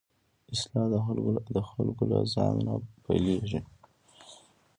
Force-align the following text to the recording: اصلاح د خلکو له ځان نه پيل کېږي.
اصلاح 0.53 0.85
د 1.55 1.57
خلکو 1.71 2.03
له 2.11 2.17
ځان 2.33 2.55
نه 2.65 2.73
پيل 3.03 3.23
کېږي. 3.31 3.59